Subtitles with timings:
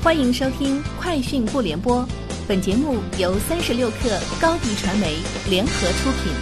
[0.00, 2.02] 欢迎收听《快讯不联播》，
[2.46, 5.16] 本节目由三十六克高低传媒
[5.50, 6.32] 联合出品。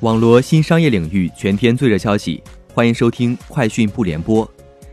[0.00, 2.42] 网络新商业领域全天最热消息，
[2.74, 4.46] 欢迎收听《快讯不联播》。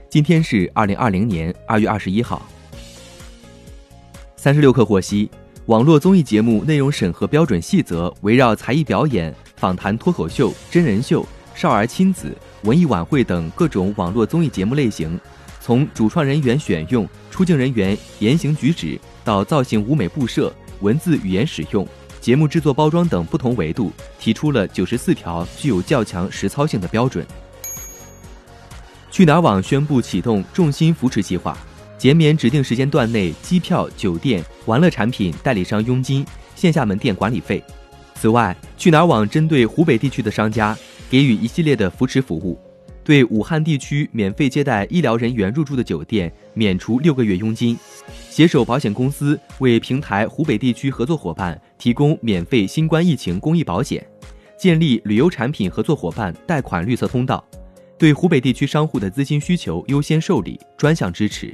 [0.10, 2.42] 今天是二零二零年二月二十一号。
[4.38, 5.30] 三十六克获悉，
[5.66, 12.34] 网络综艺节目内容审核标准细则围绕才艺表演、访谈、脱口秀、真人秀、少儿亲子、
[12.64, 15.20] 文艺晚会等各种网络综艺节目类型，
[15.66, 21.88] 从主创人员选用、出镜人员言行举止到造型舞美布设、文字语言使用、
[22.22, 27.26] 节目制作包装等不同维度，提出了九十四条具有较强实操性的标准。
[29.10, 31.58] 去哪儿网宣布启动重心扶持计划。
[31.98, 36.24] 减免指定时间段内机票、酒店、玩乐产品代理商佣金、
[36.54, 37.64] 线下门店管理费。
[38.14, 40.78] 此外，去哪儿网针对湖北地区的商家
[41.10, 42.60] 给予一系列的扶持服务，
[43.06, 47.78] 对武汉地区免费接待医疗人员入住的酒店免除六个月佣金，
[48.32, 54.04] 携手保险公司为平台湖北地区合作伙伴提供免费新冠疫情公益保险，
[54.58, 57.46] 建立旅游产品合作伙伴贷款绿色通道，
[57.96, 61.54] 对湖北地区商户的资金需求优先受理，专项支持。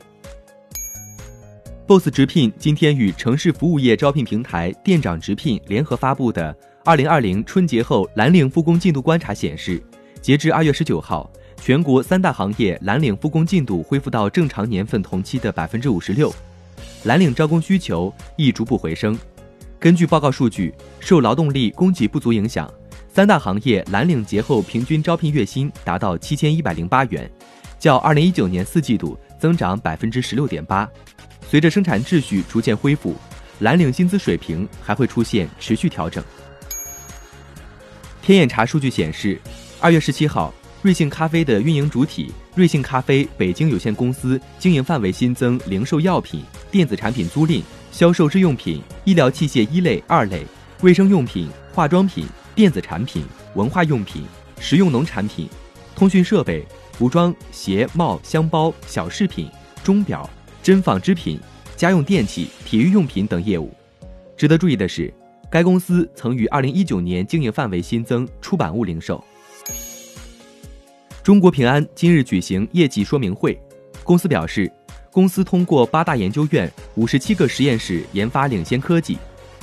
[1.85, 9.83] Boss 直聘今天与城市服务业招聘平台店长直聘联合发布的二零二零春节后蓝领复工进度观察显示，
[10.21, 11.29] 截至二月十九号，
[11.61, 16.33] 全国三大行业蓝领复工进度恢复到正常年份同期的百分之五十六，
[17.03, 19.15] 蓝领招工需求亦逐步回升。
[19.79, 22.67] 根据报告数据，受劳动力供给不足影响，
[23.13, 27.29] 三大行业蓝领节后平均招聘月薪达到七千一百零八元，
[27.77, 30.89] 较二零一九年四季度增长百分之十六点八。
[31.47, 33.15] 随着生产秩序逐渐恢复，
[33.59, 36.23] 蓝领薪资水平还会出现持续调整。
[38.19, 39.39] 天眼查数据显示，
[39.79, 40.51] 二月十七号，
[40.81, 50.43] 瑞幸咖啡的运营主体瑞幸咖啡北京有限公司经营范围新增零售药品、电子产品租赁、销售日用品、医疗器械一类、二类、
[50.81, 52.25] 卫生用品、化妆品、
[52.55, 53.23] 电子产品、
[53.53, 54.23] 文化用品、
[54.59, 55.47] 食用农产品、
[55.95, 59.47] 通讯设备、服装、鞋帽、箱包、小饰品、
[59.83, 60.27] 钟表。
[60.63, 61.39] 针纺织品、
[61.75, 63.71] 家用电器、体育用品等业务。
[64.37, 65.11] 值得注意的是，
[65.49, 69.23] 该公司曾于二零一九年经营范围新增出版物零售。
[71.23, 73.55] 中国平安今日举行业绩说明会，
[74.03, 74.71] 公司表示，
[75.11, 79.19] 公司通过八大研究院、五十七个实验室研发领先科技。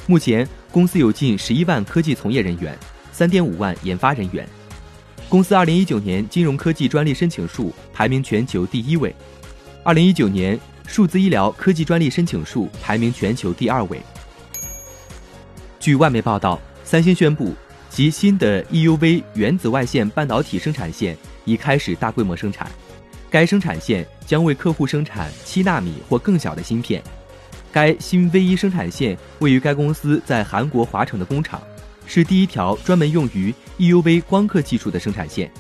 [0.07, 2.79] 目前，公司有近十一万科技从业人员，
[3.11, 4.49] 三点五万研发人员。
[5.29, 9.13] 公司二零一九年金融科技专利申请数排名全球第一位，
[9.83, 10.59] 二零一九年。
[10.87, 14.01] 数字医疗科技专利申请数排名全球第二位。
[15.79, 17.53] 据外媒报道，三星宣布
[17.91, 21.15] 其新的 EUV 原紫外线半导体生产线
[21.49, 22.71] 已开始大规模生产，
[23.31, 27.03] 该生产线将为客户生产七纳米或更小的芯片。
[27.73, 31.63] 该新 V 一生产线位于该公司在韩国华城的工厂，
[32.07, 35.51] 是第一条专门用于 EUV 光刻技术的生产线。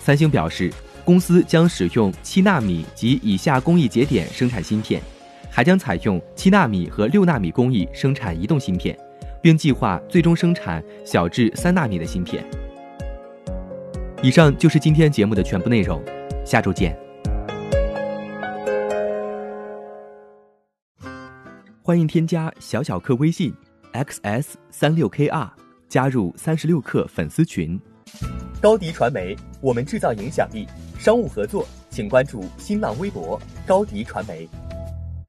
[0.00, 0.72] 三星表示。
[1.04, 5.02] 公司将使用七纳米及以下工艺节点生产芯片，
[5.50, 8.96] 还将采用七纳米和六纳米工艺生产移动芯片，
[9.42, 12.46] 并计划最终生产小至三纳米的芯片。
[14.24, 16.00] 以上就是今天节目的全部内容，
[16.46, 16.96] 下周见。
[21.82, 23.52] 欢迎添加小小客微信
[23.92, 25.50] xs 三六 kr，
[25.88, 27.76] 加入三十六课粉丝群。
[28.60, 30.68] 高迪传媒，我们制造影响力。
[31.00, 34.48] 商务合作，请关注新浪微博高迪传媒。